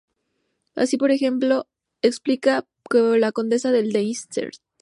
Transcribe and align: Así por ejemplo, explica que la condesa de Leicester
Así 0.75 0.97
por 0.97 1.11
ejemplo, 1.11 1.67
explica 2.01 2.65
que 2.89 3.19
la 3.19 3.31
condesa 3.31 3.71
de 3.71 3.83
Leicester 3.83 4.49